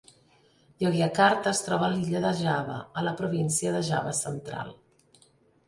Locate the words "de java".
2.25-2.79, 3.79-4.17